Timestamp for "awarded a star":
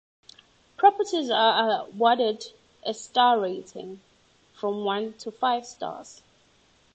1.87-3.39